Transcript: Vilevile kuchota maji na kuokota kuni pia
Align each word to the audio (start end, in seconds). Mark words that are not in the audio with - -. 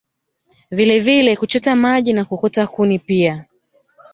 Vilevile 0.71 1.35
kuchota 1.35 1.75
maji 1.75 2.13
na 2.13 2.25
kuokota 2.25 2.67
kuni 2.67 2.99
pia 2.99 3.45